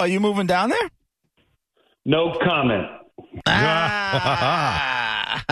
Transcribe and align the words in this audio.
are 0.00 0.08
you 0.08 0.18
moving 0.20 0.46
down 0.46 0.70
there? 0.70 0.90
No 2.04 2.34
comment. 2.42 2.86
Ah. 3.46 5.44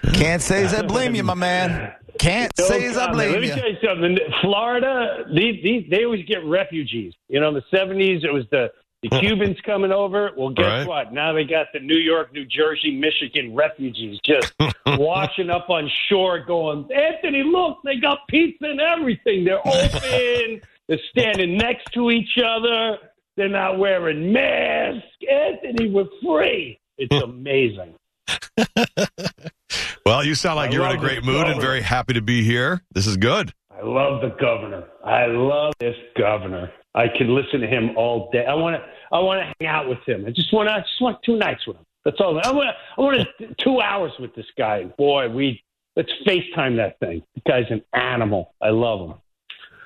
Can't 0.14 0.42
say 0.42 0.64
as 0.64 0.74
I 0.74 0.82
blame 0.82 1.14
you, 1.14 1.22
my 1.22 1.34
man. 1.34 1.92
Can't 2.18 2.52
No 2.58 2.64
say 2.66 2.84
as 2.86 2.96
I 2.98 3.10
blame 3.12 3.28
you. 3.28 3.34
Let 3.34 3.40
me 3.42 3.48
you. 3.48 3.54
tell 3.54 3.70
you 3.70 3.76
something. 3.84 4.18
Florida, 4.42 5.24
these, 5.34 5.62
these, 5.62 5.86
they 5.90 6.04
always 6.04 6.24
get 6.26 6.44
refugees. 6.44 7.14
You 7.28 7.40
know, 7.40 7.48
in 7.48 7.54
the 7.54 7.62
seventies, 7.74 8.24
it 8.24 8.32
was 8.32 8.44
the 8.50 8.70
the 9.02 9.08
Cubans 9.20 9.56
coming 9.64 9.92
over. 9.92 10.30
Well, 10.36 10.50
guess 10.50 10.64
Right. 10.66 10.86
what? 10.86 11.12
Now 11.12 11.32
they 11.32 11.44
got 11.44 11.68
the 11.72 11.80
New 11.80 11.96
York, 11.96 12.32
New 12.34 12.44
Jersey, 12.44 12.90
Michigan 12.94 13.54
refugees 13.54 14.18
just 14.26 14.52
washing 14.86 15.48
up 15.48 15.70
on 15.70 15.90
shore, 16.10 16.40
going, 16.44 16.86
Anthony, 16.92 17.42
look, 17.44 17.78
they 17.84 17.96
got 17.96 18.18
pizza 18.28 18.64
and 18.66 18.80
everything. 18.80 19.44
They're 19.44 19.66
open. 19.66 20.60
They're 20.90 20.98
standing 21.16 21.56
next 21.56 21.90
to 21.94 22.10
each 22.10 22.36
other. 22.44 22.98
They're 23.36 23.48
not 23.48 23.78
wearing 23.78 24.30
masks. 24.30 25.06
Anthony, 25.26 25.88
we're 25.88 26.04
free. 26.22 26.78
It's 26.98 27.16
hmm. 27.16 27.30
amazing. 27.30 27.94
Well, 30.10 30.24
you 30.24 30.34
sound 30.34 30.56
like 30.56 30.70
I 30.70 30.74
you're 30.74 30.86
in 30.86 30.96
a 30.96 30.98
great 30.98 31.24
mood 31.24 31.46
and 31.46 31.60
very 31.60 31.80
happy 31.80 32.14
to 32.14 32.20
be 32.20 32.42
here. 32.42 32.82
This 32.92 33.06
is 33.06 33.16
good. 33.16 33.52
I 33.70 33.82
love 33.84 34.22
the 34.22 34.34
governor. 34.40 34.88
I 35.04 35.26
love 35.26 35.72
this 35.78 35.94
governor. 36.18 36.72
I 36.96 37.06
can 37.06 37.32
listen 37.32 37.60
to 37.60 37.68
him 37.68 37.96
all 37.96 38.28
day. 38.32 38.44
I 38.44 38.54
want 38.54 38.74
to. 38.74 38.82
I 39.12 39.20
want 39.20 39.40
to 39.40 39.54
hang 39.60 39.72
out 39.72 39.88
with 39.88 40.00
him. 40.06 40.24
I 40.26 40.30
just 40.30 40.52
want 40.52 40.68
to. 40.68 40.74
I 40.74 40.80
just 40.80 41.00
want 41.00 41.22
two 41.22 41.36
nights 41.36 41.64
with 41.64 41.76
him. 41.76 41.86
That's 42.04 42.16
all. 42.18 42.40
I 42.42 42.50
want. 42.50 42.68
I 42.98 43.00
want 43.00 43.28
two 43.58 43.80
hours 43.80 44.10
with 44.18 44.34
this 44.34 44.46
guy. 44.58 44.84
Boy, 44.98 45.28
we 45.28 45.62
let's 45.94 46.10
FaceTime 46.26 46.76
that 46.78 46.98
thing. 46.98 47.22
The 47.36 47.42
guy's 47.46 47.70
an 47.70 47.82
animal. 47.92 48.54
I 48.60 48.70
love 48.70 49.10
him. 49.10 49.18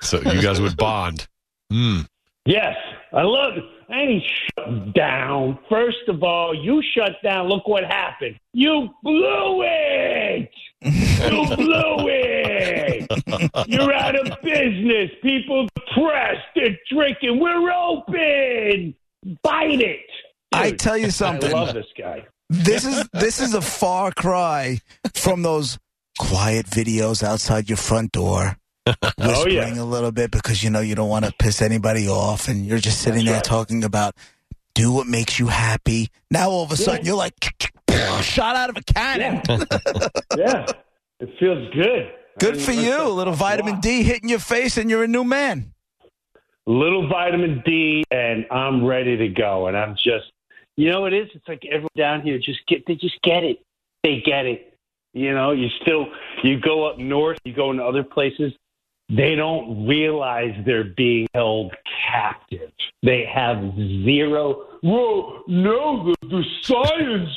So 0.01 0.21
you 0.21 0.41
guys 0.41 0.61
would 0.61 0.77
bond. 0.77 1.27
Hmm. 1.71 2.01
Yes, 2.45 2.75
I 3.11 3.23
love 3.23 3.57
it. 3.57 3.63
I 3.89 4.01
ain't 4.01 4.23
shut 4.23 4.93
down. 4.93 5.57
First 5.69 6.07
of 6.07 6.23
all, 6.23 6.53
you 6.53 6.81
shut 6.95 7.13
down. 7.23 7.47
Look 7.47 7.67
what 7.67 7.83
happened. 7.83 8.39
You 8.53 8.89
blew 9.03 9.63
it. 9.63 10.51
You 10.81 11.55
blew 11.55 12.07
it. 12.07 13.67
You're 13.67 13.93
out 13.93 14.15
of 14.15 14.41
business. 14.41 15.09
People 15.23 15.67
depressed. 15.75 16.45
They're 16.55 16.77
drinking. 16.91 17.39
We're 17.39 17.71
open. 17.71 18.95
Bite 19.41 19.81
it. 19.81 20.05
I 20.51 20.71
tell 20.71 20.97
you 20.97 21.09
something. 21.09 21.51
I 21.51 21.53
love 21.53 21.73
this 21.73 21.87
guy. 21.97 22.25
This 22.49 22.85
is 22.85 23.07
this 23.11 23.39
is 23.41 23.55
a 23.55 23.61
far 23.61 24.11
cry 24.11 24.79
from 25.15 25.41
those 25.41 25.79
quiet 26.19 26.67
videos 26.67 27.23
outside 27.23 27.69
your 27.69 27.77
front 27.77 28.11
door. 28.11 28.57
Oh, 28.87 28.93
yeah. 29.17 29.27
Whispering 29.27 29.77
a 29.79 29.85
little 29.85 30.11
bit 30.11 30.31
because 30.31 30.63
you 30.63 30.69
know 30.69 30.79
you 30.79 30.95
don't 30.95 31.09
want 31.09 31.25
to 31.25 31.33
piss 31.39 31.61
anybody 31.61 32.07
off, 32.07 32.47
and 32.47 32.65
you're 32.65 32.77
just 32.79 33.01
sitting 33.01 33.25
That's 33.25 33.27
there 33.27 33.35
right. 33.35 33.43
talking 33.43 33.83
about 33.83 34.15
do 34.75 34.91
what 34.91 35.07
makes 35.07 35.39
you 35.39 35.47
happy. 35.47 36.09
Now 36.29 36.49
all 36.49 36.63
of 36.63 36.71
a 36.71 36.77
sudden 36.77 37.01
Yeah. 37.05 37.11
you're 37.11 37.17
like 37.17 37.73
shot 38.21 38.55
out 38.55 38.69
of 38.69 38.77
a 38.77 38.81
cannon. 38.83 39.41
Yeah, 40.37 40.65
it 41.19 41.29
feels 41.39 41.73
good. 41.73 42.11
Good 42.39 42.55
I 42.57 42.59
for 42.59 42.71
you. 42.73 43.01
A 43.01 43.07
little 43.09 43.33
vitamin 43.33 43.75
wow. 43.75 43.79
D 43.81 44.03
hitting 44.03 44.29
your 44.29 44.39
face, 44.39 44.77
and 44.77 44.89
you're 44.89 45.03
a 45.03 45.07
new 45.07 45.23
man. 45.23 45.71
little 46.67 47.07
vitamin 47.07 47.63
D, 47.65 48.03
and 48.11 48.45
I'm 48.51 48.83
ready 48.85 49.17
to 49.17 49.27
go. 49.29 49.67
And 49.67 49.77
I'm 49.77 49.95
just, 49.95 50.31
you 50.75 50.91
know, 50.91 51.01
what 51.01 51.13
it 51.13 51.23
is. 51.23 51.29
It's 51.33 51.47
like 51.47 51.63
everyone 51.65 51.89
down 51.95 52.21
here 52.21 52.37
just 52.37 52.59
get, 52.67 52.85
they 52.85 52.95
just 52.95 53.21
get 53.23 53.43
it. 53.43 53.59
They 54.03 54.21
get 54.25 54.45
it. 54.45 54.77
You 55.13 55.33
know, 55.33 55.51
you 55.51 55.69
still, 55.81 56.07
you 56.43 56.59
go 56.59 56.85
up 56.85 56.97
north, 56.99 57.37
you 57.45 57.53
go 57.53 57.71
into 57.71 57.83
other 57.83 58.03
places. 58.03 58.51
They 59.09 59.35
don't 59.35 59.87
realize 59.87 60.55
they're 60.65 60.83
being 60.83 61.27
held 61.33 61.75
captive. 62.11 62.71
They 63.03 63.25
have 63.25 63.75
zero. 63.75 64.65
Well, 64.81 65.43
no, 65.47 66.15
the, 66.21 66.27
the 66.27 66.43
science 66.63 67.29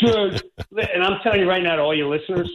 said, 0.00 0.42
and 0.94 1.02
I'm 1.02 1.20
telling 1.22 1.40
you 1.40 1.48
right 1.48 1.62
now 1.62 1.76
to 1.76 1.82
all 1.82 1.94
your 1.94 2.08
listeners, 2.08 2.50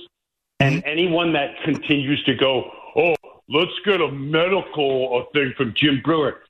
and 0.59 0.75
mm-hmm. 0.75 0.89
anyone 0.89 1.33
that 1.33 1.61
continues 1.63 2.23
to 2.23 2.33
go, 2.33 2.71
oh, 2.95 3.15
let's 3.49 3.71
get 3.85 4.01
a 4.01 4.11
medical 4.11 5.27
thing 5.33 5.53
from 5.55 5.73
Jim 5.75 6.01
Breuer. 6.03 6.41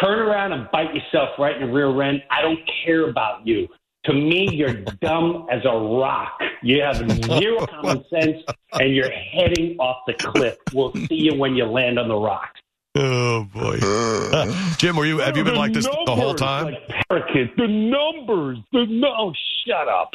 Turn 0.00 0.18
around 0.18 0.52
and 0.52 0.68
bite 0.72 0.94
yourself 0.94 1.38
right 1.38 1.54
in 1.54 1.68
the 1.68 1.72
rear 1.72 2.02
end. 2.02 2.22
I 2.30 2.42
don't 2.42 2.58
care 2.84 3.08
about 3.08 3.46
you. 3.46 3.68
To 4.04 4.12
me, 4.12 4.48
you're 4.52 4.74
dumb 5.00 5.46
as 5.50 5.64
a 5.64 5.70
rock. 5.70 6.40
You 6.62 6.82
have 6.82 6.96
zero 6.96 7.66
common 7.66 8.04
sense, 8.10 8.42
and 8.72 8.92
you're 8.92 9.10
heading 9.10 9.76
off 9.78 9.98
the 10.08 10.14
cliff. 10.14 10.56
We'll 10.72 10.92
see 10.92 11.06
you 11.14 11.34
when 11.36 11.54
you 11.54 11.66
land 11.66 12.00
on 12.00 12.08
the 12.08 12.16
rock. 12.16 12.50
Oh 12.96 13.44
boy, 13.44 13.78
Jim, 14.78 14.96
were 14.96 15.06
you? 15.06 15.18
Have 15.18 15.36
you 15.36 15.44
been 15.44 15.54
The 15.54 15.60
like 15.60 15.72
this 15.72 15.86
the 15.86 16.14
whole 16.14 16.34
time? 16.34 16.64
Like 16.66 17.06
parakeets. 17.08 17.52
The 17.56 17.68
numbers. 17.68 18.58
The 18.72 18.86
no. 18.86 19.14
Oh, 19.16 19.32
shut 19.66 19.88
up. 19.88 20.14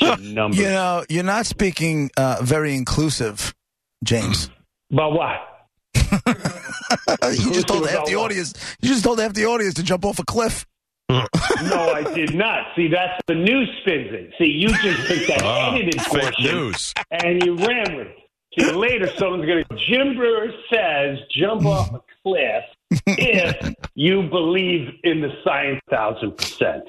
The 0.00 0.16
numbers. 0.16 0.58
You 0.58 0.66
know, 0.66 1.04
you're 1.08 1.22
not 1.22 1.46
speaking 1.46 2.10
uh, 2.16 2.38
very 2.42 2.74
inclusive, 2.74 3.54
James. 4.04 4.50
But 4.90 5.12
what? 5.12 5.30
you 5.94 7.52
just 7.52 7.68
told 7.68 7.88
half 7.88 8.06
the 8.06 8.16
what? 8.16 8.24
audience. 8.24 8.76
You 8.80 8.88
just 8.88 9.04
told 9.04 9.20
half 9.20 9.32
the 9.32 9.46
audience 9.46 9.74
to 9.74 9.82
jump 9.82 10.04
off 10.04 10.18
a 10.18 10.24
cliff. 10.24 10.66
No, 11.10 11.92
I 11.94 12.02
did 12.14 12.34
not. 12.34 12.66
See, 12.76 12.88
that's 12.88 13.20
the 13.26 13.34
news 13.34 13.68
spins 13.80 14.08
it. 14.12 14.32
See, 14.38 14.44
you 14.46 14.68
just 14.68 15.08
took 15.08 15.26
that 15.28 15.42
Ah, 15.42 15.74
edited 15.74 15.98
portion 16.02 16.44
news. 16.44 16.92
and 17.10 17.42
you 17.44 17.56
ran 17.56 17.96
with 17.96 18.08
it. 18.08 18.16
See, 18.58 18.70
later 18.72 19.06
someone's 19.16 19.46
going 19.46 19.64
to. 19.64 19.76
Jim 19.88 20.14
Breuer 20.16 20.50
says 20.72 21.18
jump 21.30 21.64
off 21.64 21.92
a 21.94 22.00
cliff 22.22 22.64
if 23.06 23.74
you 23.94 24.22
believe 24.24 24.88
in 25.04 25.20
the 25.20 25.30
science 25.44 25.80
thousand 25.90 26.36
percent. 26.36 26.84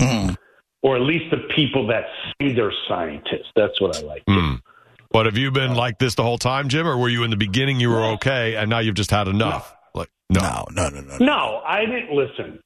Mm. 0.00 0.36
Or 0.82 0.96
at 0.96 1.02
least 1.02 1.30
the 1.30 1.38
people 1.54 1.86
that 1.88 2.04
say 2.40 2.52
they're 2.52 2.72
scientists. 2.88 3.50
That's 3.56 3.80
what 3.80 3.96
I 3.96 4.00
like. 4.02 4.22
Hmm. 4.28 4.54
What 5.10 5.26
have 5.26 5.36
you 5.36 5.50
been 5.50 5.74
like 5.74 5.98
this 5.98 6.14
the 6.14 6.22
whole 6.22 6.38
time, 6.38 6.68
Jim, 6.68 6.86
or 6.86 6.96
were 6.96 7.08
you 7.08 7.24
in 7.24 7.30
the 7.30 7.36
beginning? 7.36 7.80
You 7.80 7.90
were 7.90 8.04
okay, 8.12 8.54
and 8.56 8.68
now 8.70 8.78
you've 8.78 8.94
just 8.94 9.10
had 9.10 9.26
enough. 9.26 9.74
Like 9.94 10.10
no. 10.30 10.40
No, 10.40 10.64
no, 10.70 10.88
no, 10.90 11.00
no. 11.00 11.16
No, 11.24 11.62
I 11.66 11.84
didn't 11.84 12.12
listen. 12.12 12.60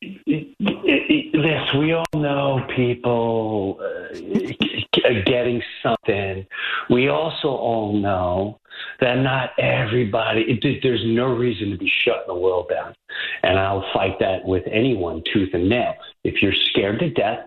This, 0.00 1.74
we 1.74 1.92
all 1.92 2.04
know 2.14 2.64
people 2.76 3.80
uh, 3.80 5.08
getting 5.24 5.62
something. 5.82 6.46
We 6.88 7.08
also 7.08 7.48
all 7.48 7.98
know 7.98 8.60
that 9.00 9.18
not 9.18 9.50
everybody, 9.58 10.42
it, 10.42 10.82
there's 10.82 11.04
no 11.04 11.26
reason 11.26 11.70
to 11.70 11.76
be 11.78 11.90
shutting 12.04 12.28
the 12.28 12.34
world 12.34 12.68
down. 12.70 12.94
And 13.42 13.58
I'll 13.58 13.84
fight 13.92 14.18
that 14.20 14.44
with 14.44 14.64
anyone, 14.70 15.22
tooth 15.32 15.50
and 15.52 15.68
nail. 15.68 15.94
If 16.22 16.42
you're 16.42 16.54
scared 16.54 17.00
to 17.00 17.10
death, 17.10 17.40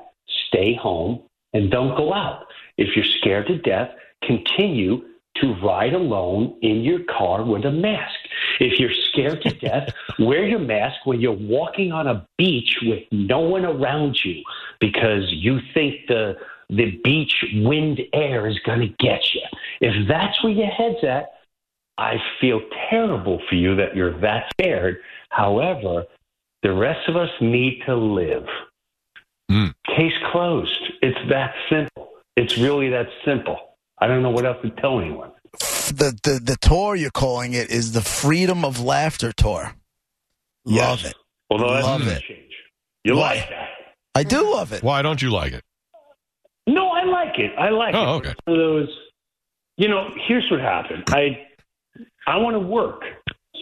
stay 0.48 0.76
home 0.76 1.22
and 1.54 1.72
don't 1.72 1.96
go 1.96 2.14
out. 2.14 2.48
If 2.78 2.96
you're 2.96 3.06
scared 3.20 3.48
to 3.48 3.58
death, 3.60 3.92
continue 4.24 5.06
to 5.36 5.56
ride 5.64 5.94
alone 5.94 6.58
in 6.62 6.82
your 6.82 7.00
car 7.04 7.44
with 7.44 7.66
a 7.66 7.72
mask. 7.72 8.20
If 8.60 8.80
you're 8.80 8.94
scared 9.12 9.42
to 9.44 9.50
death, 9.60 9.90
wear 10.20 10.46
your 10.46 10.60
mask 10.60 11.06
when 11.06 11.22
you're 11.22 11.32
walking 11.32 11.92
on 11.92 12.08
a 12.08 12.28
beach 12.38 12.78
with 12.84 13.04
no 13.12 13.40
one 13.40 13.66
around 13.66 14.20
you 14.24 14.44
because 14.80 15.32
you 15.32 15.60
think 15.74 16.08
the 16.08 16.36
the 16.70 16.98
beach 17.04 17.44
wind 17.54 18.00
air 18.14 18.48
is 18.48 18.58
going 18.60 18.80
to 18.80 18.88
get 18.88 19.34
you. 19.34 19.42
If 19.82 20.08
that's 20.08 20.42
where 20.42 20.54
your 20.54 20.68
head's 20.68 21.04
at, 21.04 21.26
I 21.98 22.16
feel 22.40 22.62
terrible 22.90 23.42
for 23.50 23.56
you 23.56 23.76
that 23.76 23.94
you're 23.94 24.18
that 24.22 24.46
scared. 24.54 25.02
However, 25.30 26.06
the 26.64 26.72
rest 26.72 27.10
of 27.10 27.18
us 27.18 27.30
need 27.42 27.82
to 27.86 27.96
live. 27.96 28.46
Mm. 29.52 29.74
Case 29.86 30.14
closed. 30.32 30.94
It's 31.02 31.20
that 31.30 31.54
simple. 31.70 32.12
It's 32.38 32.58
really 32.58 32.90
that 32.90 33.08
simple. 33.26 33.71
I 34.02 34.08
don't 34.08 34.22
know 34.24 34.32
what 34.32 34.46
else 34.46 34.58
to 34.64 34.70
tell 34.82 35.00
anyone. 35.00 35.32
The, 35.54 36.18
the 36.24 36.40
the 36.44 36.58
tour 36.62 36.96
you're 36.96 37.12
calling 37.12 37.54
it 37.54 37.70
is 37.70 37.92
the 37.92 38.02
Freedom 38.02 38.64
of 38.66 38.80
Laughter 38.80 39.32
tour. 39.32 39.76
Love 40.66 41.02
Yes. 41.02 41.06
it. 41.06 41.16
Although 41.50 41.74
that's 41.74 41.86
Love 41.86 42.08
it. 42.08 42.22
change. 42.24 42.54
You 43.04 43.16
Why? 43.18 43.36
like 43.36 43.50
that? 43.50 43.68
I 44.16 44.24
do 44.24 44.50
love 44.52 44.72
it. 44.74 44.84
Why 44.84 45.02
don't 45.02 45.22
you 45.22 45.30
like 45.32 45.54
it? 45.54 45.64
No, 46.68 46.90
I 46.90 47.04
like 47.04 47.38
it. 47.40 47.52
I 47.58 47.70
like 47.70 47.96
Oh, 47.96 48.16
it. 48.16 48.18
okay. 48.20 48.34
One 48.46 48.60
of 48.60 48.66
those. 48.66 48.90
You 49.78 49.88
know, 49.88 50.10
here's 50.28 50.50
what 50.52 50.60
happened. 50.62 51.04
I 51.10 51.46
I 52.28 52.38
want 52.38 52.56
to 52.56 52.60
work, 52.60 53.02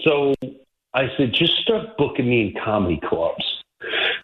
so 0.04 0.34
I 0.94 1.08
said 1.18 1.34
just 1.34 1.54
start 1.62 1.98
booking 1.98 2.30
me 2.30 2.48
in 2.56 2.62
comedy 2.64 3.00
clubs, 3.08 3.44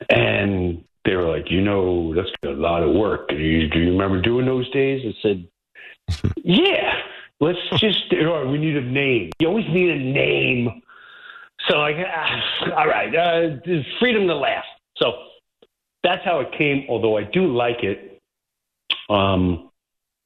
and 0.10 0.84
they 1.06 1.16
were 1.16 1.24
like, 1.38 1.50
you 1.50 1.62
know, 1.62 2.14
that's 2.14 2.30
a 2.44 2.50
lot 2.50 2.84
of 2.84 2.94
work. 2.96 3.30
Do 3.30 3.36
you, 3.38 3.68
do 3.70 3.80
you 3.80 3.92
remember 3.92 4.22
doing 4.22 4.46
those 4.46 4.70
days? 4.72 5.02
I 5.06 5.14
said, 5.22 5.48
yeah. 6.38 7.02
Let's 7.40 7.60
just. 7.78 8.14
All 8.14 8.44
right, 8.44 8.48
we 8.48 8.58
need 8.58 8.78
a 8.78 8.82
name. 8.82 9.32
You 9.40 9.48
always 9.48 9.68
need 9.68 9.90
a 9.90 10.00
name. 10.00 10.82
So 11.70 11.78
like, 11.78 11.98
ah, 12.00 12.78
all 12.78 12.88
right, 12.88 13.14
uh, 13.16 13.58
freedom 14.00 14.28
to 14.28 14.36
laugh. 14.36 14.66
So 14.98 15.14
that's 16.04 16.24
how 16.24 16.40
it 16.40 16.52
came. 16.58 16.86
Although 16.90 17.18
I 17.18 17.24
do 17.24 17.48
like 17.48 17.84
it, 17.84 18.22
um, 19.10 19.70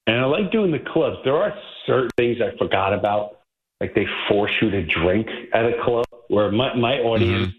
and 0.06 0.20
I 0.20 0.26
like 0.26 0.52
doing 0.52 0.72
the 0.72 0.80
clubs. 0.80 1.18
There 1.24 1.38
are 1.38 1.54
certain 1.86 2.10
things 2.18 2.38
I 2.42 2.58
forgot 2.58 2.94
about, 2.94 3.40
like 3.80 3.96
they 3.96 4.06
force 4.28 4.52
you 4.62 4.70
to 4.72 4.86
drink 4.86 5.28
at 5.54 5.66
a 5.66 5.82
club. 5.84 6.06
where 6.30 6.52
my, 6.52 6.74
my 6.76 7.00
audience, 7.00 7.54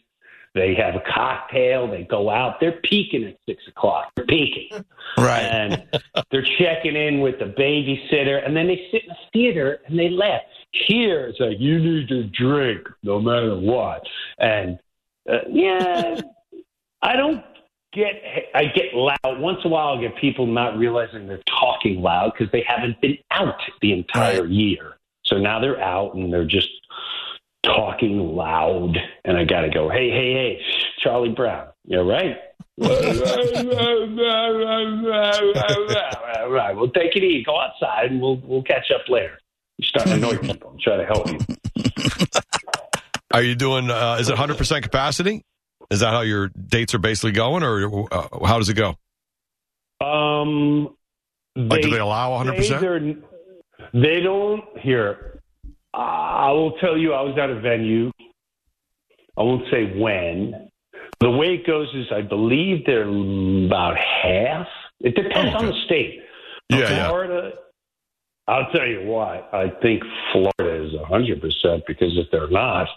they 0.55 0.75
have 0.75 0.97
a 0.97 1.02
cocktail, 1.12 1.88
they 1.88 2.02
go 2.02 2.29
out, 2.29 2.58
they're 2.61 2.81
peaking 2.82 3.25
at 3.25 3.37
six 3.49 3.62
o'clock. 3.69 4.11
They're 4.17 4.26
peaking. 4.26 4.85
Right. 5.19 5.43
And 5.43 5.82
they're 6.31 6.47
checking 6.58 6.94
in 6.94 7.19
with 7.19 7.41
the 7.41 7.47
babysitter, 7.47 8.47
and 8.47 8.56
then 8.56 8.69
they 8.69 8.87
sit 8.93 9.02
in 9.02 9.08
the 9.08 9.17
theater 9.32 9.81
and 9.87 9.99
they 9.99 10.08
laugh. 10.08 10.41
Here, 10.70 11.26
it's 11.26 11.41
like, 11.41 11.58
you 11.58 11.81
need 11.81 12.08
to 12.08 12.25
drink 12.29 12.88
no 13.02 13.20
matter 13.20 13.56
what. 13.56 14.06
And 14.38 14.79
uh, 15.29 15.38
yeah, 15.50 16.20
I 17.03 17.17
don't 17.17 17.44
get, 17.93 18.23
I 18.55 18.67
get 18.67 18.94
loud. 18.94 19.41
Once 19.41 19.58
in 19.64 19.70
a 19.73 19.75
while, 19.75 19.99
I 19.99 20.00
get 20.00 20.17
people 20.17 20.46
not 20.46 20.79
realizing 20.79 21.26
they're 21.26 21.43
talking 21.49 22.00
loud 22.00 22.32
because 22.32 22.53
they 22.53 22.64
haven't 22.67 23.00
been 23.00 23.19
out 23.32 23.61
the 23.82 23.93
entire 23.93 24.46
year. 24.46 24.96
So 25.25 25.38
now 25.38 25.58
they're 25.58 25.82
out 25.82 26.14
and 26.14 26.32
they're 26.32 26.44
just 26.46 26.69
talking 27.64 28.18
loud. 28.18 28.96
And 29.24 29.36
I 29.36 29.44
got 29.44 29.62
to 29.62 29.70
go, 29.70 29.88
hey, 29.88 30.10
hey, 30.10 30.32
hey, 30.32 30.60
Charlie 31.00 31.30
Brown, 31.30 31.68
you're 31.84 32.04
right. 36.48 36.74
Well, 36.74 36.88
take 36.88 37.14
it 37.16 37.22
easy. 37.22 37.44
Go 37.44 37.60
outside, 37.60 38.10
and 38.10 38.20
we'll 38.20 38.36
we'll 38.44 38.62
catch 38.62 38.90
up 38.94 39.08
later. 39.08 39.38
You're 39.78 39.86
starting 39.88 40.20
to 40.20 40.28
annoy 40.28 40.38
people. 40.38 40.70
I'm 40.70 40.78
trying 40.80 41.00
to 41.00 41.06
help 41.06 41.28
you. 41.30 41.38
Are 43.32 43.42
you 43.42 43.54
doing? 43.54 43.90
Uh, 43.90 44.16
is 44.18 44.28
it 44.28 44.32
100 44.32 44.56
percent 44.56 44.82
capacity? 44.82 45.44
Is 45.90 46.00
that 46.00 46.10
how 46.12 46.20
your 46.22 46.48
dates 46.48 46.94
are 46.94 46.98
basically 46.98 47.32
going, 47.32 47.62
or 47.62 48.06
uh, 48.12 48.46
how 48.46 48.58
does 48.58 48.68
it 48.68 48.74
go? 48.74 48.94
Um, 50.04 50.94
Like, 51.56 51.82
do 51.82 51.90
they 51.90 51.98
allow 51.98 52.30
100 52.36 52.56
percent? 52.56 53.24
They 53.92 54.20
don't. 54.20 54.64
Here, 54.78 55.30
I 55.94 56.50
will 56.52 56.72
tell 56.78 56.96
you. 56.96 57.12
I 57.12 57.22
was 57.22 57.37
at 57.38 57.50
a 57.50 57.60
venue. 57.60 58.10
I 59.37 59.42
won't 59.42 59.64
say 59.70 59.98
when. 59.98 60.69
The 61.20 61.31
way 61.31 61.54
it 61.54 61.66
goes 61.66 61.88
is, 61.94 62.06
I 62.12 62.22
believe 62.22 62.87
they're 62.87 63.08
about 63.08 63.96
half. 63.96 64.66
It 65.00 65.14
depends 65.14 65.54
Oh, 65.54 65.58
on 65.58 65.66
the 65.66 65.84
state. 65.84 66.20
Yeah, 66.70 66.78
yeah. 66.78 67.08
Florida. 67.08 67.52
I'll 68.48 68.70
tell 68.72 68.87
you 68.87 69.02
why. 69.04 69.42
I 69.52 69.70
think 69.82 70.02
Florida 70.32 70.84
is 70.84 70.92
100% 70.94 71.82
because 71.87 72.16
if 72.16 72.31
they're 72.32 72.50
not, 72.50 72.88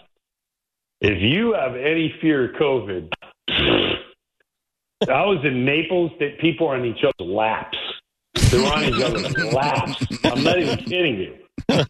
if 1.00 1.20
you 1.20 1.52
have 1.54 1.76
any 1.76 2.14
fear 2.20 2.50
of 2.50 2.56
COVID, 2.56 3.10
I 5.08 5.24
was 5.26 5.44
in 5.44 5.64
Naples, 5.64 6.12
that 6.18 6.38
people 6.40 6.66
are 6.68 6.76
on 6.76 6.84
each 6.84 7.04
other's 7.04 7.30
laps. 7.30 7.78
They're 8.50 8.72
on 8.72 8.84
each 8.84 9.02
other's 9.02 9.52
laps. 9.52 10.06
I'm 10.24 10.42
not 10.42 10.58
even 10.58 10.78
kidding 10.78 11.18
you. 11.18 11.36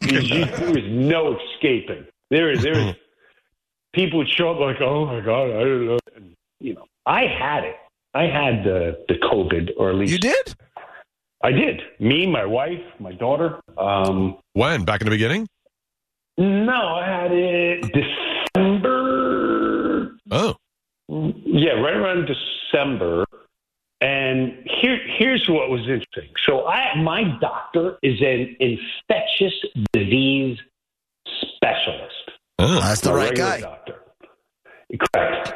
There 0.01 0.79
is 0.79 0.85
no 0.91 1.37
escaping. 1.39 2.07
There 2.31 2.51
is, 2.51 2.63
there 2.63 2.79
is, 2.79 2.95
people 3.95 4.19
would 4.19 4.29
show 4.29 4.51
up 4.53 4.61
like, 4.61 4.81
oh 4.81 5.07
my 5.07 5.21
God, 5.21 5.51
I 5.51 5.61
don't 5.61 5.87
know. 5.87 5.99
And, 6.17 6.35
you 6.61 6.75
know, 6.75 6.85
I 7.07 7.23
had 7.27 7.65
it. 7.65 7.77
I 8.15 8.23
had 8.25 8.65
the, 8.65 9.05
the 9.09 9.15
COVID, 9.15 9.71
or 9.77 9.91
at 9.91 9.97
least 9.97 10.13
You 10.13 10.19
did? 10.19 10.55
I 11.43 11.51
did. 11.53 11.83
Me, 11.99 12.27
my 12.27 12.45
wife, 12.47 12.81
my 12.99 13.13
daughter. 13.13 13.61
Um, 13.77 14.39
When? 14.55 14.85
Back 14.85 15.01
in 15.03 15.07
the 15.07 15.11
beginning? 15.11 15.47
no, 16.39 16.73
I 16.97 17.07
had 17.07 17.31
it 17.33 17.93
December. 18.55 20.17
Oh, 20.31 20.57
Yeah, 21.09 21.73
right 21.73 21.95
around 21.95 22.27
December. 22.27 23.25
And 24.05 24.69
here, 24.81 24.99
here's 25.19 25.49
what 25.49 25.71
was 25.71 25.81
interesting. 25.83 26.29
So, 26.47 26.67
I, 26.67 27.01
my 27.01 27.23
doctor 27.41 27.97
is 28.03 28.21
an 28.21 28.55
infectious 28.61 29.55
disease 29.95 30.59
specialist. 31.27 32.31
oh. 32.59 32.81
That's 32.81 33.01
the 33.01 33.15
right 33.15 33.35
guy. 33.35 33.61
Doctor. 33.61 33.97
Correct. 35.15 35.53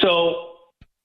So 0.00 0.56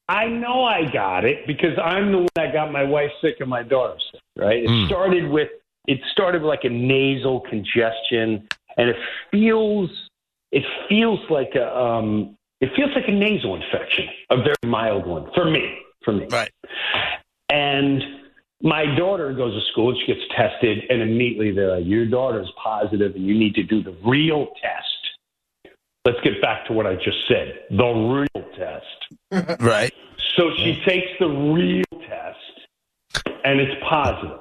I 0.09 0.25
know 0.25 0.63
I 0.63 0.89
got 0.91 1.23
it 1.25 1.45
because 1.45 1.77
I'm 1.81 2.11
the 2.11 2.17
one 2.19 2.27
that 2.35 2.51
got 2.53 2.71
my 2.71 2.83
wife 2.83 3.11
sick 3.21 3.35
and 3.39 3.49
my 3.49 3.63
daughter 3.63 3.97
sick. 4.11 4.21
Right. 4.35 4.63
It 4.63 4.69
Mm. 4.69 4.87
started 4.87 5.29
with 5.29 5.49
it 5.87 5.99
started 6.11 6.41
with 6.41 6.49
like 6.49 6.65
a 6.65 6.69
nasal 6.69 7.39
congestion, 7.41 8.47
and 8.77 8.89
it 8.89 8.97
feels 9.31 9.89
it 10.51 10.63
feels 10.89 11.19
like 11.29 11.53
a 11.55 11.67
um, 11.77 12.35
it 12.61 12.69
feels 12.75 12.91
like 12.95 13.07
a 13.07 13.11
nasal 13.11 13.55
infection, 13.55 14.05
a 14.31 14.37
very 14.37 14.55
mild 14.65 15.05
one 15.05 15.29
for 15.35 15.45
me. 15.45 15.77
For 16.09 16.17
me. 16.17 16.27
Right. 16.31 16.51
And 17.49 18.01
my 18.61 18.85
daughter 18.97 19.33
goes 19.33 19.53
to 19.53 19.71
school, 19.71 19.95
she 19.99 20.13
gets 20.13 20.25
tested, 20.35 20.83
and 20.89 21.01
immediately 21.01 21.51
they're 21.51 21.77
like, 21.77 21.85
Your 21.85 22.05
daughter's 22.05 22.51
positive 22.61 23.15
and 23.15 23.25
you 23.25 23.37
need 23.37 23.55
to 23.55 23.63
do 23.63 23.83
the 23.83 23.95
real 24.05 24.47
test. 24.61 25.75
Let's 26.05 26.19
get 26.23 26.41
back 26.41 26.65
to 26.67 26.73
what 26.73 26.85
I 26.85 26.95
just 26.95 27.17
said 27.27 27.59
the 27.71 27.85
real 27.85 28.45
test. 28.57 29.59
Right. 29.61 29.93
So 30.35 30.51
she 30.55 30.81
takes 30.85 31.07
the 31.19 31.27
real 31.27 31.83
test, 32.07 33.25
and 33.43 33.59
it's 33.59 33.75
positive. 33.89 34.39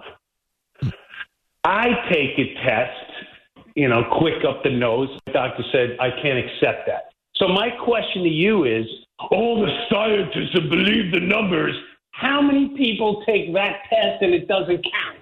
I 1.64 1.88
take 2.12 2.38
a 2.38 2.54
test, 2.64 3.66
you 3.74 3.88
know, 3.88 4.04
quick 4.18 4.44
up 4.48 4.62
the 4.62 4.70
nose. 4.70 5.08
The 5.26 5.32
doctor 5.32 5.64
said, 5.72 5.96
I 5.98 6.10
can't 6.22 6.38
accept 6.38 6.86
that. 6.86 7.10
So 7.34 7.48
my 7.48 7.70
question 7.84 8.22
to 8.22 8.28
you 8.28 8.64
is 8.64 8.86
all 9.30 9.60
the 9.60 9.72
scientists 9.90 10.52
that 10.54 10.68
believe 10.70 11.12
the 11.12 11.20
numbers, 11.20 11.74
how 12.12 12.40
many 12.40 12.68
people 12.76 13.22
take 13.26 13.52
that 13.54 13.82
test 13.90 14.22
and 14.22 14.34
it 14.34 14.48
doesn't 14.48 14.84
count? 14.84 15.18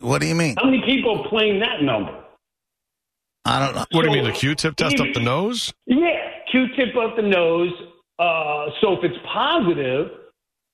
What 0.00 0.20
do 0.20 0.26
you 0.26 0.34
mean? 0.34 0.56
How 0.56 0.64
many 0.64 0.82
people 0.84 1.20
are 1.22 1.28
playing 1.28 1.60
that 1.60 1.82
number? 1.82 2.22
I 3.44 3.60
don't 3.60 3.74
know. 3.74 3.84
What 3.92 4.02
do 4.02 4.08
you 4.08 4.14
mean, 4.16 4.24
the 4.24 4.32
Q-tip 4.32 4.74
test 4.76 4.98
up 4.98 5.12
the 5.12 5.20
nose? 5.20 5.72
Yeah, 5.86 6.18
Q-tip 6.50 6.96
up 6.96 7.16
the 7.16 7.22
nose. 7.22 7.72
Uh, 8.18 8.66
so 8.80 8.94
if 8.94 9.04
it's 9.04 9.18
positive, 9.32 10.10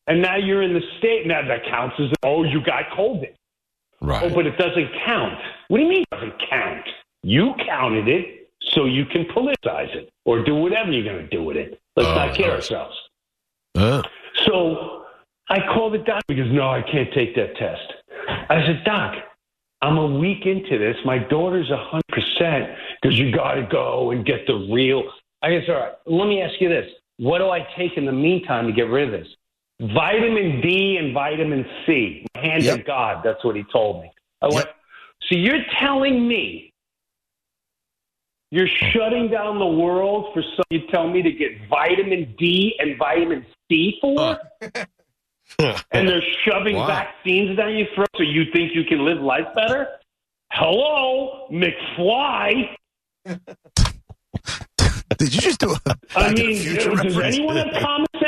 and 0.06 0.22
now 0.22 0.37
you're 0.37 0.62
in 0.62 0.72
the 0.72 0.81
state, 0.99 1.26
now 1.26 1.46
that 1.46 1.64
counts 1.69 1.96
as 1.99 2.08
oh, 2.22 2.44
you 2.44 2.62
got 2.64 2.84
COVID. 2.96 3.34
Oh, 3.34 4.06
Right. 4.06 4.34
but 4.34 4.46
it 4.46 4.56
doesn't 4.56 4.88
count. 5.04 5.38
What 5.69 5.78
do 5.78 5.84
you 5.84 5.88
mean 5.88 6.02
it 6.02 6.10
doesn't 6.14 6.34
count? 6.50 6.84
You 7.22 7.54
counted 7.66 8.08
it, 8.08 8.42
so 8.70 8.85
you 8.85 9.05
can 9.06 9.25
politicize 9.26 9.94
it 9.94 10.11
or 10.25 10.44
do 10.44 10.55
whatever 10.55 10.91
you're 10.93 11.05
going 11.05 11.29
to 11.29 11.37
do 11.37 11.43
with 11.43 11.56
it. 11.56 11.81
Let's 11.97 12.09
Oh, 12.09 12.14
not 12.14 12.37
kid 12.37 12.49
ourselves. 12.49 12.97
Uh, 13.76 14.03
So 14.47 15.05
I 15.49 15.59
called 15.75 15.94
the 15.94 15.99
doctor 15.99 16.23
because 16.29 16.50
no, 16.50 16.70
I 16.70 16.82
can't 16.82 17.12
take 17.12 17.35
that 17.37 17.56
test. 17.56 17.93
I 18.29 18.64
said, 18.67 18.82
Doc, 18.85 19.14
I'm 19.82 19.99
a 19.99 20.06
week 20.06 20.47
into 20.47 20.79
this. 20.79 20.97
My 21.05 21.19
daughter's 21.19 21.69
hundred 21.70 22.06
percent 22.09 22.70
because 23.00 23.19
you 23.19 23.32
got 23.32 23.55
to 23.55 23.62
go 23.70 24.11
and 24.12 24.25
get 24.25 24.47
the 24.47 24.55
real. 24.73 25.03
I 25.43 25.50
guess 25.50 25.69
all 25.69 25.75
right. 25.75 25.93
Let 26.06 26.29
me 26.29 26.41
ask 26.41 26.61
you 26.61 26.69
this: 26.69 26.88
What 27.19 27.38
do 27.38 27.50
I 27.50 27.66
take 27.76 27.97
in 27.97 28.07
the 28.07 28.12
meantime 28.12 28.66
to 28.69 28.73
get 28.73 28.88
rid 28.88 29.12
of 29.12 29.21
this? 29.21 29.28
Vitamin 29.81 30.61
D 30.61 30.97
and 30.99 31.12
vitamin 31.12 31.66
C. 31.85 32.25
My 32.37 32.40
hand 32.40 32.62
Yep. 32.64 32.76
to 32.78 32.83
God. 32.85 33.23
That's 33.25 33.45
what 33.45 33.57
he 33.57 33.64
told 33.73 34.02
me. 34.02 34.11
I 34.40 34.49
went. 34.49 34.69
So 35.28 35.35
you're 35.35 35.64
telling 35.81 36.26
me 36.28 36.72
you're 38.52 38.68
shutting 38.92 39.28
down 39.30 39.59
the 39.59 39.66
world 39.66 40.32
for 40.35 40.42
some? 40.42 40.64
You 40.71 40.87
tell 40.88 41.09
me 41.09 41.23
to 41.23 41.32
get 41.32 41.52
vitamin 41.71 42.35
D 42.38 42.75
and 42.78 42.99
vitamin 42.99 43.47
C 43.71 43.97
for? 44.00 44.38
and 45.59 46.06
they're 46.09 46.23
shoving 46.47 46.76
Wow. 46.76 46.87
vaccines 46.87 47.56
down 47.56 47.75
your 47.76 47.87
throat 47.94 48.09
so 48.16 48.23
you 48.23 48.44
think 48.52 48.75
you 48.75 48.85
can 48.85 49.04
live 49.06 49.18
life 49.21 49.47
better? 49.54 49.88
Hello, 50.52 51.49
McFly. 51.50 52.76
Did 55.18 55.35
you 55.35 55.40
just 55.40 55.61
do 55.61 55.71
a 55.75 55.78
Back 55.85 55.99
I 56.16 56.28
to 56.30 56.35
the 56.35 56.47
mean, 56.47 56.56
Future 56.62 56.90
does 56.90 57.04
reference? 57.16 57.37
anyone 57.37 57.56
have 57.56 57.73
common 57.82 58.06
sense? 58.16 58.22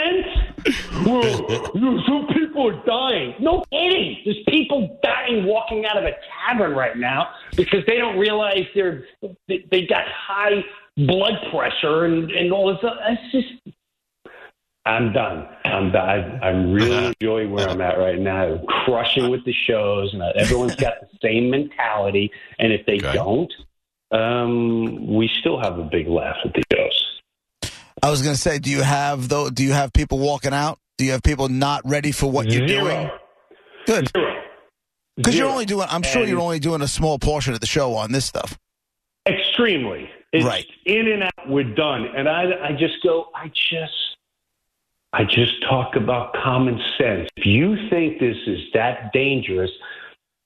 Well, 1.07 1.71
you 1.75 1.81
know, 1.81 2.01
some 2.07 2.27
people 2.35 2.69
are 2.71 2.85
dying. 2.87 3.35
No 3.41 3.65
kidding. 3.73 4.17
There's 4.25 4.39
people 4.49 4.99
dying 5.03 5.45
walking 5.47 5.85
out 5.87 5.97
of 5.97 6.05
a 6.05 6.13
tavern 6.49 6.75
right 6.75 6.97
now 6.97 7.29
because 7.57 7.81
they 7.87 7.97
don't 7.97 8.17
realize 8.19 8.65
they're 8.75 9.05
they, 9.49 9.65
they 9.71 9.87
got 9.87 10.05
high 10.09 10.65
blood 10.97 11.35
pressure 11.51 12.05
and 12.05 12.31
and 12.31 12.53
all 12.53 12.69
this. 12.73 12.79
other- 12.83 13.01
It's 13.09 13.33
just. 13.33 13.77
I'm 14.87 15.15
done. 15.15 15.49
I'm 15.65 15.93
done. 15.93 16.09
I, 16.43 16.47
I 16.47 16.49
really 16.51 17.07
enjoying 17.21 17.51
where 17.53 17.67
I'm 17.69 17.81
at 17.81 17.99
right 17.99 18.19
now. 18.19 18.53
I'm 18.53 18.67
crushing 18.85 19.31
with 19.31 19.43
the 19.47 19.55
shows, 19.67 20.13
and 20.13 20.23
everyone's 20.37 20.77
got 20.77 20.95
the 21.01 21.09
same 21.23 21.49
mentality. 21.51 22.31
And 22.59 22.71
if 22.71 22.85
they 22.85 22.97
Okay. 22.99 23.15
don't, 23.15 23.51
um, 24.13 25.07
we 25.15 25.31
still 25.41 25.59
have 25.59 25.79
a 25.79 25.85
big 25.85 26.07
laugh 26.07 26.37
at 26.45 26.53
the 26.53 26.63
shows. 26.71 27.71
I 28.03 28.11
was 28.11 28.21
going 28.21 28.35
to 28.35 28.41
say, 28.41 28.59
do 28.59 28.71
you 28.71 28.83
have 28.83 29.31
though? 29.31 29.49
Do 29.49 29.65
you 29.65 29.73
have 29.73 29.91
people 29.95 30.19
walking 30.19 30.53
out? 30.53 30.79
Do 30.99 31.05
you 31.05 31.13
have 31.13 31.23
people 31.23 31.49
not 31.49 31.83
ready 31.85 32.13
for 32.13 32.31
what 32.31 32.47
you're 32.49 32.67
Zero. 32.69 32.85
doing? 32.85 33.11
Good, 33.87 34.11
because 35.17 35.37
you're 35.37 35.49
only 35.49 35.65
doing. 35.67 35.87
I'm 35.91 36.03
sure 36.03 36.23
And- 36.23 36.31
you're 36.31 36.41
only 36.41 36.59
doing 36.59 36.81
a 36.83 36.89
small 36.89 37.19
portion 37.19 37.53
of 37.55 37.61
the 37.61 37.67
show 37.67 37.95
on 37.95 38.13
this 38.13 38.25
stuff. 38.25 38.59
extremely. 39.27 40.11
It's 40.33 40.45
Right. 40.45 40.67
in 40.85 41.09
and 41.09 41.23
out. 41.25 41.49
We're 41.49 41.63
done. 41.75 42.07
And 42.17 42.29
I, 42.29 42.69
I 42.69 42.73
just 42.73 42.95
go. 43.03 43.29
I 43.35 43.49
just, 43.49 43.95
I 45.13 45.25
just 45.25 45.63
talk 45.63 45.95
about 45.97 46.35
common 46.35 46.79
sense. 46.99 47.29
If 47.37 47.47
you 47.47 47.89
think 47.89 48.19
this 48.19 48.37
is 48.47 48.59
that 48.75 49.13
dangerous, 49.13 49.71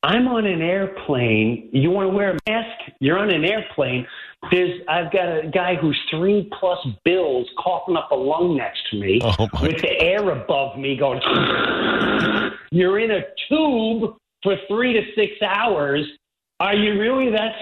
I'm 0.02 0.28
on 0.28 0.46
an 0.46 0.62
airplane. 0.62 1.68
You 1.72 1.90
want 1.90 2.10
to 2.10 2.16
wear 2.16 2.30
a 2.30 2.38
mask? 2.48 2.92
You're 3.00 3.18
on 3.18 3.30
an 3.30 3.44
airplane. 3.44 4.06
There's 4.50 4.80
I've 4.88 5.10
got 5.12 5.26
a 5.26 5.50
guy 5.52 5.74
who's 5.74 5.98
three 6.10 6.48
plus 6.58 6.78
bills 7.04 7.48
coughing 7.58 7.96
up 7.96 8.12
a 8.12 8.14
lung 8.14 8.56
next 8.56 8.80
to 8.90 9.00
me 9.00 9.20
Oh, 9.22 9.48
with 9.60 9.80
the 9.82 10.00
air 10.00 10.30
above 10.30 10.78
me 10.78 10.96
going. 10.96 11.20
You're 12.70 13.00
in 13.00 13.10
a 13.10 13.22
tube 13.48 14.14
for 14.44 14.56
three 14.68 14.92
to 14.92 15.02
six 15.16 15.32
hours. 15.42 16.06
Are 16.60 16.74
you 16.74 17.00
really 17.00 17.30
that 17.32 17.52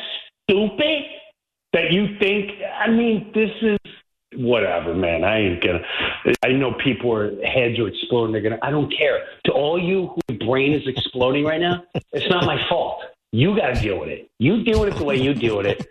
stupid 0.43 1.05
that 1.73 1.90
you 1.90 2.19
think? 2.19 2.50
I 2.78 2.90
mean, 2.90 3.31
this 3.35 3.50
is 3.62 3.78
whatever, 4.37 4.95
man. 4.95 5.25
I 5.25 5.38
ain't 5.40 5.62
gonna. 5.62 5.81
I 6.45 6.49
know 6.52 6.73
people 6.83 7.12
are 7.12 7.31
heads 7.45 7.78
are 7.78 7.88
exploding. 7.88 8.33
They're 8.33 8.43
gonna. 8.43 8.59
I 8.62 8.71
don't 8.71 8.93
care. 8.97 9.21
To 9.45 9.52
all 9.52 9.78
you 9.78 10.14
whose 10.28 10.38
brain 10.38 10.73
is 10.73 10.87
exploding 10.87 11.45
right 11.45 11.61
now, 11.61 11.85
it's 12.12 12.28
not 12.28 12.45
my 12.45 12.59
fault. 12.69 13.02
You 13.33 13.57
got 13.57 13.75
to 13.75 13.81
deal 13.81 14.00
with 14.00 14.09
it. 14.09 14.31
You 14.38 14.64
deal 14.64 14.81
with 14.81 14.95
it 14.95 14.99
the 14.99 15.05
way 15.05 15.16
you 15.16 15.35
deal 15.35 15.59
with 15.59 15.66
it. 15.66 15.87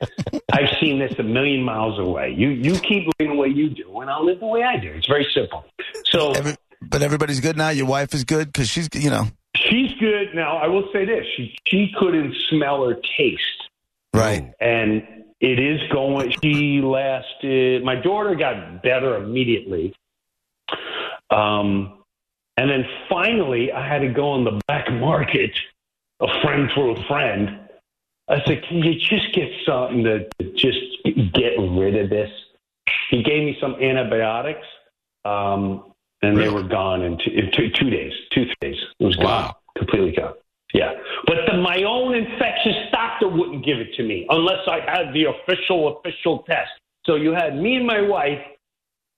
I've 0.51 0.77
seen 0.79 0.99
this 0.99 1.13
a 1.19 1.23
million 1.23 1.61
miles 1.63 1.99
away. 1.99 2.33
You 2.35 2.49
you 2.49 2.73
keep 2.79 3.07
living 3.19 3.35
the 3.35 3.39
way 3.41 3.49
you 3.49 3.69
do, 3.69 3.99
and 3.99 4.09
I'll 4.09 4.25
live 4.25 4.39
the 4.39 4.47
way 4.47 4.63
I 4.63 4.77
do. 4.77 4.91
It's 4.91 5.07
very 5.07 5.27
simple. 5.33 5.65
So 6.05 6.31
Every, 6.31 6.55
but 6.81 7.01
everybody's 7.01 7.41
good 7.41 7.57
now. 7.57 7.69
Your 7.69 7.87
wife 7.87 8.13
is 8.13 8.23
good 8.23 8.51
because 8.51 8.69
she's, 8.69 8.89
you 8.93 9.09
know, 9.09 9.27
she's 9.55 9.91
good 9.99 10.33
now. 10.33 10.57
I 10.57 10.67
will 10.67 10.87
say 10.93 11.05
this: 11.05 11.25
she 11.35 11.55
she 11.65 11.91
couldn't 11.99 12.35
smell 12.49 12.83
or 12.83 12.95
taste. 13.17 13.69
right. 14.13 14.53
and 14.59 15.24
it 15.45 15.59
is 15.59 15.79
going. 15.91 16.33
She 16.41 16.81
lasted. 16.81 17.83
My 17.83 17.95
daughter 17.95 18.33
got 18.35 18.81
better 18.81 19.17
immediately, 19.17 19.93
um, 21.29 22.03
and 22.57 22.69
then 22.69 22.85
finally, 23.09 23.71
I 23.71 23.87
had 23.87 23.99
to 23.99 24.07
go 24.09 24.31
on 24.31 24.43
the 24.43 24.59
black 24.67 24.91
market. 24.91 25.51
A 26.21 26.41
friend 26.41 26.71
through 26.73 26.95
a 26.95 27.03
friend. 27.07 27.59
I 28.29 28.41
said, 28.45 28.63
"Can 28.63 28.77
you 28.77 28.95
just 28.95 29.33
get 29.33 29.49
something 29.65 30.03
to 30.05 30.27
to 30.39 30.51
just 30.53 30.79
get 31.33 31.53
rid 31.59 31.95
of 31.97 32.09
this?" 32.09 32.31
He 33.11 33.21
gave 33.21 33.43
me 33.43 33.57
some 33.59 33.75
antibiotics, 33.75 34.65
um, 35.25 35.91
and 36.21 36.37
they 36.37 36.49
were 36.49 36.63
gone 36.63 37.03
in 37.03 37.17
two, 37.17 37.31
in 37.31 37.51
two, 37.51 37.69
two 37.69 37.89
days. 37.89 38.13
Two 38.31 38.45
days. 38.61 38.77
It 38.99 39.05
was 39.05 39.15
gone, 39.17 39.25
Wow. 39.25 39.55
completely 39.77 40.13
gone. 40.13 40.33
Yeah, 40.73 40.93
but 41.27 41.37
the, 41.47 41.57
my 41.57 41.83
own 41.83 42.15
infectious 42.15 42.75
doctor 43.19 43.27
wouldn't 43.35 43.65
give 43.65 43.77
it 43.79 43.93
to 43.97 44.03
me 44.03 44.25
unless 44.29 44.59
I 44.67 44.79
had 44.79 45.13
the 45.13 45.25
official 45.25 45.97
official 45.99 46.39
test. 46.47 46.71
So 47.05 47.15
you 47.15 47.31
had 47.33 47.55
me 47.55 47.75
and 47.75 47.85
my 47.85 48.01
wife 48.01 48.39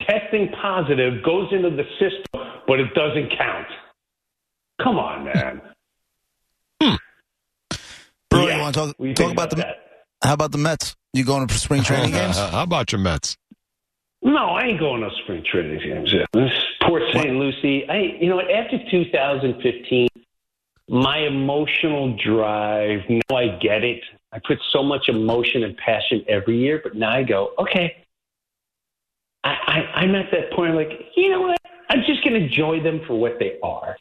testing 0.01 0.49
positive 0.61 1.23
goes 1.23 1.47
into 1.51 1.69
the 1.71 1.83
system, 1.99 2.41
but 2.67 2.79
it 2.79 2.93
doesn't 2.93 3.29
count. 3.37 3.67
Come 4.81 4.97
on, 4.97 5.25
man. 5.25 5.61
Hmm. 6.83 6.95
Bro, 8.29 8.45
Yeah. 8.47 8.55
you 8.57 8.61
want 8.61 8.75
to 8.75 8.79
talk, 8.79 8.95
What 8.97 9.05
do 9.05 9.09
you 9.09 9.15
talk 9.15 9.25
think 9.27 9.31
about 9.37 9.49
the 9.49 9.55
that? 9.57 9.75
how 10.23 10.33
about 10.33 10.51
the 10.51 10.57
Mets? 10.59 10.95
You 11.13 11.23
going 11.23 11.47
to 11.47 11.53
spring 11.55 11.81
training 11.81 12.11
games? 12.19 12.37
How 12.37 12.61
about 12.63 12.91
your 12.91 12.99
Mets? 13.01 13.35
No, 14.21 14.37
I 14.49 14.63
ain't 14.67 14.79
going 14.79 15.01
to 15.01 15.09
spring 15.23 15.43
training 15.49 15.79
games. 15.79 16.13
This 16.33 16.51
Port 16.83 17.01
St. 17.13 17.31
Lucie. 17.35 17.87
I, 17.89 18.17
you 18.19 18.29
know, 18.29 18.39
after 18.41 18.77
2015, 18.91 20.07
my 20.89 21.19
emotional 21.19 22.15
drive. 22.17 23.01
No, 23.09 23.35
I 23.35 23.57
get 23.61 23.83
it. 23.83 24.01
I 24.31 24.39
put 24.39 24.59
so 24.71 24.83
much 24.83 25.09
emotion 25.09 25.63
and 25.63 25.75
passion 25.77 26.23
every 26.27 26.57
year, 26.57 26.79
but 26.83 26.95
now 26.95 27.11
I 27.11 27.23
go, 27.23 27.53
okay. 27.59 28.03
I, 29.43 29.49
I, 29.49 30.01
I'm 30.01 30.15
at 30.15 30.31
that 30.31 30.51
point, 30.51 30.71
I'm 30.71 30.75
like, 30.75 30.91
you 31.15 31.29
know 31.29 31.41
what? 31.41 31.57
I'm 31.89 32.03
just 32.05 32.23
going 32.23 32.33
to 32.33 32.45
enjoy 32.45 32.81
them 32.83 33.01
for 33.07 33.19
what 33.19 33.39
they 33.39 33.57
are. 33.63 33.95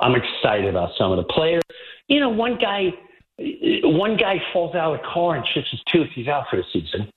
I'm 0.00 0.14
excited 0.14 0.66
about 0.66 0.90
some 0.96 1.10
of 1.10 1.16
the 1.16 1.32
players. 1.32 1.62
You 2.08 2.20
know, 2.20 2.28
one 2.28 2.58
guy, 2.58 2.94
one 3.38 4.16
guy 4.16 4.40
falls 4.52 4.74
out 4.74 4.94
of 4.94 5.00
the 5.00 5.06
car 5.08 5.36
and 5.36 5.44
chips 5.44 5.68
his 5.70 5.80
tooth. 5.88 6.08
He's 6.14 6.28
out 6.28 6.44
for 6.50 6.56
the 6.56 6.64
season 6.72 7.10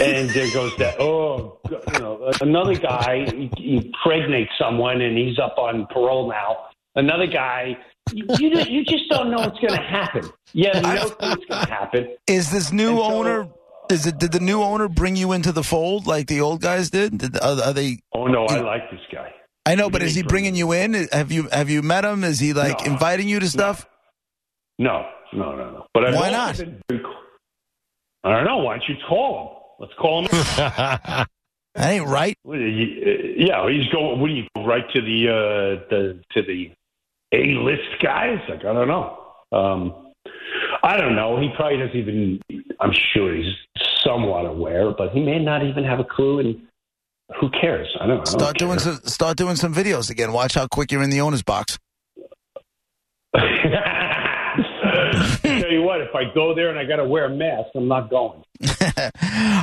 and 0.00 0.28
there 0.30 0.52
goes 0.52 0.76
that. 0.76 1.00
Oh, 1.00 1.58
you 1.70 1.98
know, 1.98 2.32
another 2.40 2.74
guy 2.74 3.26
he 3.56 3.76
impregnates 3.76 4.52
someone 4.58 5.00
and 5.00 5.16
he's 5.16 5.38
up 5.38 5.58
on 5.58 5.86
parole 5.86 6.28
now. 6.28 6.66
Another 6.94 7.26
guy, 7.26 7.76
you 8.12 8.24
you, 8.38 8.48
you 8.60 8.84
just 8.84 9.08
don't 9.10 9.30
know 9.30 9.38
what's 9.38 9.58
going 9.58 9.70
to 9.74 9.86
happen. 9.86 10.30
Yeah, 10.52 10.80
no 10.80 11.08
clue 11.10 11.28
what's 11.30 11.44
going 11.46 11.66
to 11.66 11.72
happen. 11.72 12.08
Is 12.26 12.50
this 12.50 12.72
new 12.72 12.96
so- 12.96 13.02
owner? 13.02 13.48
Is 13.90 14.04
it? 14.06 14.18
Did 14.18 14.32
the 14.32 14.40
new 14.40 14.62
owner 14.62 14.88
bring 14.88 15.14
you 15.14 15.30
into 15.32 15.52
the 15.52 15.62
fold 15.62 16.08
like 16.08 16.26
the 16.26 16.40
old 16.40 16.60
guys 16.60 16.90
did? 16.90 17.18
did 17.18 17.36
are, 17.40 17.60
are 17.62 17.72
they? 17.72 18.00
Oh 18.12 18.26
no, 18.26 18.44
I 18.46 18.58
like 18.60 18.90
this 18.90 18.98
guy. 19.12 19.32
I 19.64 19.76
know, 19.76 19.84
but 19.90 20.00
What 20.00 20.08
is 20.08 20.14
he 20.16 20.22
bringing 20.24 20.56
you 20.56 20.72
in? 20.72 20.94
Have 21.12 21.30
you 21.30 21.44
have 21.52 21.70
you 21.70 21.82
met 21.82 22.04
him? 22.04 22.24
Is 22.24 22.40
he 22.40 22.52
like 22.52 22.80
No. 22.84 22.92
inviting 22.92 23.28
you 23.28 23.38
to 23.38 23.48
stuff? 23.48 23.86
No, 24.80 25.06
no, 25.32 25.54
no, 25.54 25.70
no. 25.70 25.86
But 25.94 26.06
I've 26.06 26.14
Why 26.16 26.30
not? 26.30 26.56
been 26.58 26.80
I 28.24 28.30
don't 28.34 28.44
know. 28.44 28.58
Why 28.58 28.78
don't 28.78 28.88
you 28.88 28.96
call 29.08 29.40
him? 29.78 29.86
Let's 29.86 29.94
call 30.00 30.26
him. 30.26 31.26
That 31.76 31.90
ain't 31.92 32.06
right. 32.08 32.36
What 32.42 32.56
are 32.58 32.66
you- 32.66 33.02
uh, 33.04 33.34
yeah, 33.36 33.70
he's 33.70 33.86
going. 33.92 34.18
What 34.18 34.28
do 34.28 34.32
you 34.32 34.44
go 34.56 34.64
right 34.64 34.84
to 34.94 35.00
the 35.02 35.28
uh, 35.28 35.88
the 35.90 36.20
to 36.32 36.42
the 36.42 36.70
A 37.32 37.44
list 37.62 38.02
guys? 38.02 38.38
Like 38.48 38.64
I 38.64 38.72
don't 38.72 38.88
know. 38.88 39.18
Um, 39.52 40.12
I 40.82 40.96
don't 40.96 41.16
know. 41.16 41.40
He 41.40 41.48
probably 41.56 41.78
doesn't 41.78 41.96
even. 41.96 42.40
I'm 42.80 42.92
sure 43.12 43.34
he's 43.34 43.52
somewhat 44.04 44.46
aware, 44.46 44.92
but 44.92 45.10
he 45.10 45.20
may 45.20 45.38
not 45.38 45.64
even 45.64 45.84
have 45.84 45.98
a 45.98 46.04
clue. 46.04 46.40
And 46.40 46.62
who 47.40 47.50
cares? 47.50 47.88
I 48.00 48.06
don't. 48.06 48.24
Don't 48.24 48.26
Start 48.26 48.58
doing 48.58 48.78
some. 48.78 49.00
Start 49.04 49.36
doing 49.36 49.56
some 49.56 49.74
videos 49.74 50.10
again. 50.10 50.32
Watch 50.32 50.54
how 50.54 50.66
quick 50.68 50.92
you're 50.92 51.02
in 51.02 51.10
the 51.10 51.20
owner's 51.20 51.42
box. 51.42 51.78
Tell 55.66 55.74
you 55.74 55.82
what, 55.82 56.00
if 56.00 56.14
I 56.14 56.32
go 56.32 56.54
there 56.54 56.70
and 56.70 56.78
I 56.78 56.84
got 56.84 56.98
to 56.98 57.04
wear 57.04 57.24
a 57.24 57.28
mask, 57.28 57.70
I'm 57.74 57.88
not 57.88 58.08
going. 58.08 58.44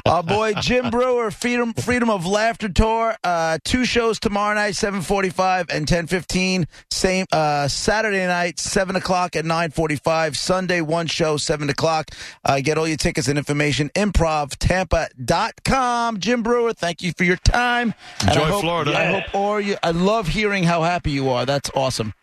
Our 0.05 0.21
boy 0.21 0.53
Jim 0.59 0.89
Breuer, 0.89 1.31
Freedom 1.31 1.71
Freedom 1.71 2.09
of 2.09 2.25
Laughter 2.25 2.67
tour. 2.67 3.15
Uh, 3.23 3.57
two 3.63 3.85
shows 3.85 4.19
tomorrow 4.19 4.53
night, 4.53 4.75
seven 4.75 5.01
forty-five 5.01 5.67
and 5.69 5.87
ten 5.87 6.07
fifteen. 6.07 6.67
Same 6.91 7.25
uh, 7.31 7.69
Saturday 7.69 8.27
night, 8.27 8.59
seven 8.59 8.97
o'clock 8.97 9.37
and 9.37 9.47
nine 9.47 9.71
forty-five. 9.71 10.35
Sunday, 10.35 10.81
one 10.81 11.07
show, 11.07 11.37
seven 11.37 11.69
o'clock. 11.69 12.11
Uh, 12.43 12.59
get 12.59 12.77
all 12.77 12.85
your 12.85 12.97
tickets 12.97 13.29
and 13.29 13.37
information. 13.37 13.89
ImprovTampa.com. 13.95 16.19
Jim 16.19 16.43
Breuer, 16.43 16.73
thank 16.73 17.01
you 17.01 17.13
for 17.13 17.23
your 17.23 17.37
time. 17.37 17.93
And 18.19 18.31
Enjoy 18.31 18.43
I 18.43 18.49
hope, 18.49 18.61
Florida. 18.61 18.93
I 18.93 19.05
hope 19.05 19.33
or 19.33 19.61
you. 19.61 19.77
I 19.81 19.91
love 19.91 20.27
hearing 20.27 20.65
how 20.65 20.83
happy 20.83 21.11
you 21.11 21.29
are. 21.29 21.45
That's 21.45 21.71
awesome. 21.73 22.13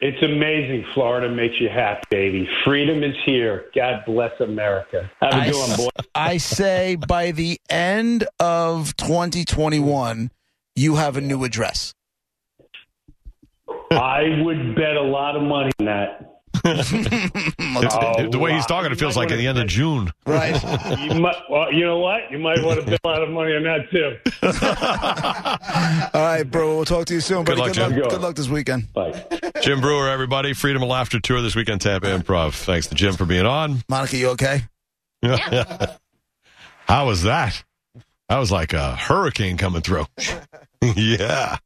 It's 0.00 0.22
amazing. 0.22 0.84
Florida 0.94 1.28
makes 1.28 1.60
you 1.60 1.68
happy, 1.68 2.02
baby. 2.08 2.48
Freedom 2.64 3.02
is 3.02 3.16
here. 3.26 3.64
God 3.74 4.04
bless 4.06 4.30
America. 4.40 5.10
Have 5.20 5.32
a 5.32 5.36
I, 5.36 5.50
good 5.50 5.68
one, 5.68 5.76
boy. 5.76 5.88
I 6.14 6.36
say 6.36 6.96
by 7.08 7.32
the 7.32 7.60
end 7.68 8.24
of 8.38 8.96
2021, 8.96 10.30
you 10.76 10.94
have 10.94 11.16
a 11.16 11.20
new 11.20 11.42
address. 11.42 11.94
I 13.90 14.40
would 14.44 14.76
bet 14.76 14.96
a 14.96 15.02
lot 15.02 15.34
of 15.34 15.42
money 15.42 15.72
on 15.80 15.86
that. 15.86 16.24
Oh, 17.80 18.28
the 18.28 18.38
way 18.38 18.52
he's 18.52 18.64
oh, 18.64 18.68
talking, 18.68 18.90
it 18.90 18.98
feels 18.98 19.16
like 19.16 19.30
at 19.30 19.36
the 19.36 19.46
end 19.46 19.58
of 19.58 19.66
June. 19.68 20.12
Right. 20.26 20.60
You 20.98 21.20
might, 21.20 21.36
well, 21.48 21.72
you 21.72 21.84
know 21.84 21.98
what? 21.98 22.30
You 22.30 22.38
might 22.38 22.62
want 22.62 22.80
to 22.80 22.86
bet 22.86 23.00
a 23.04 23.08
lot 23.08 23.22
of 23.22 23.30
money 23.30 23.52
on 23.54 23.62
that 23.64 23.90
too. 23.90 24.16
All 26.18 26.22
right, 26.22 26.42
bro. 26.42 26.76
We'll 26.76 26.84
talk 26.84 27.06
to 27.06 27.14
you 27.14 27.20
soon. 27.20 27.44
Good 27.44 27.58
buddy. 27.58 27.78
luck, 27.78 27.90
good, 27.90 28.00
luck, 28.00 28.10
good 28.10 28.20
luck 28.20 28.36
this 28.36 28.48
weekend. 28.48 28.92
Bye. 28.92 29.24
Jim 29.68 29.82
Breuer, 29.82 30.08
everybody. 30.08 30.54
Freedom 30.54 30.82
of 30.82 30.88
Laughter 30.88 31.20
Tour 31.20 31.42
this 31.42 31.54
weekend, 31.54 31.82
Tampa 31.82 32.06
Improv. 32.06 32.54
Thanks 32.54 32.86
to 32.86 32.94
Jim 32.94 33.12
for 33.12 33.26
being 33.26 33.44
on. 33.44 33.82
Monica, 33.86 34.16
you 34.16 34.30
okay? 34.30 34.62
Yeah. 35.20 35.96
How 36.88 37.04
was 37.04 37.24
that? 37.24 37.62
That 38.30 38.38
was 38.38 38.50
like 38.50 38.72
a 38.72 38.96
hurricane 38.96 39.58
coming 39.58 39.82
through. 39.82 40.06
yeah. 40.82 41.58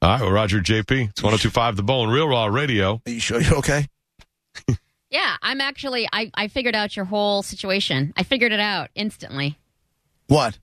All 0.00 0.10
right, 0.10 0.20
well, 0.20 0.30
Roger 0.30 0.60
JP. 0.60 1.08
It's 1.08 1.20
1025 1.20 1.74
The 1.74 1.82
Bone, 1.82 2.08
Real 2.08 2.28
Raw 2.28 2.44
Radio. 2.44 3.02
Are 3.04 3.10
you 3.10 3.18
sure 3.18 3.40
you're 3.40 3.56
okay? 3.56 3.86
Yeah, 5.10 5.36
I'm 5.42 5.60
actually. 5.60 6.08
I, 6.10 6.30
I 6.34 6.46
figured 6.46 6.76
out 6.76 6.94
your 6.94 7.04
whole 7.04 7.42
situation. 7.42 8.14
I 8.16 8.22
figured 8.22 8.52
it 8.52 8.60
out 8.60 8.90
instantly. 8.94 9.58
What? 10.28 10.56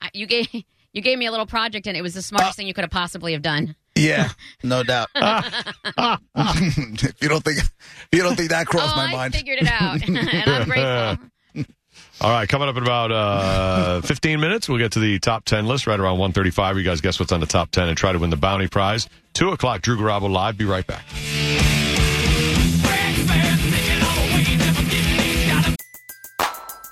I, 0.00 0.08
you 0.14 0.26
gave 0.26 0.48
you 0.52 1.00
gave 1.02 1.16
me 1.16 1.26
a 1.26 1.30
little 1.30 1.46
project, 1.46 1.86
and 1.86 1.96
it 1.96 2.02
was 2.02 2.14
the 2.14 2.22
smartest 2.22 2.52
Uh, 2.52 2.54
thing 2.54 2.66
you 2.66 2.74
could 2.74 2.82
have 2.82 2.90
possibly 2.90 3.34
have 3.34 3.42
done. 3.42 3.76
Yeah, 3.94 4.30
no 4.62 4.82
doubt. 4.82 5.08
if 5.14 5.22
you 7.20 7.28
don't 7.28 7.44
think, 7.44 7.58
if 7.58 8.08
you 8.12 8.22
don't 8.22 8.36
think 8.36 8.50
that 8.50 8.66
crossed 8.66 8.94
oh, 8.94 8.96
my 8.96 9.04
I 9.04 9.12
mind. 9.12 9.34
figured 9.34 9.58
it 9.60 9.68
out, 9.68 10.00
and 10.08 10.18
I'm 10.18 10.68
grateful. 10.68 11.28
All 12.20 12.30
right, 12.30 12.48
coming 12.48 12.68
up 12.68 12.76
in 12.76 12.82
about 12.84 13.10
uh, 13.10 14.00
15 14.02 14.40
minutes, 14.40 14.68
we'll 14.68 14.78
get 14.78 14.92
to 14.92 15.00
the 15.00 15.18
top 15.18 15.44
10 15.44 15.66
list 15.66 15.86
right 15.86 15.98
around 15.98 16.18
135. 16.18 16.78
You 16.78 16.84
guys 16.84 17.00
guess 17.00 17.18
what's 17.18 17.32
on 17.32 17.40
the 17.40 17.46
top 17.46 17.70
10 17.72 17.88
and 17.88 17.98
try 17.98 18.12
to 18.12 18.18
win 18.18 18.30
the 18.30 18.36
bounty 18.36 18.68
prize. 18.68 19.08
2 19.34 19.50
o'clock, 19.50 19.82
Drew 19.82 19.96
Garabo 19.96 20.30
live. 20.30 20.56
Be 20.56 20.64
right 20.64 20.86
back. 20.86 21.04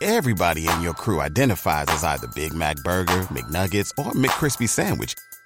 Everybody 0.02 0.66
in 0.66 0.80
your 0.80 0.94
crew 0.94 1.20
identifies 1.20 1.86
as 1.88 2.02
either 2.02 2.26
Big 2.34 2.54
Mac 2.54 2.76
Burger, 2.82 3.20
McNuggets, 3.24 3.92
or 3.98 4.12
McCrispy 4.12 4.68
Sandwich. 4.68 5.14